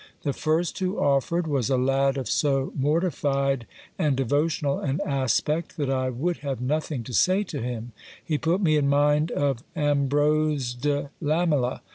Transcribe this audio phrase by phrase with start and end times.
[0.23, 3.67] The first who offered was a lad of so mortified
[3.99, 7.91] and devotional an aspect, that I would have nothing to say to him;
[8.25, 11.83] he put me in mind of Am brose de Lamela.